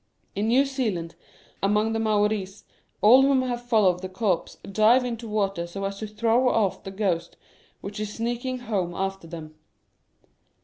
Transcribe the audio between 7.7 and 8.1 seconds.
which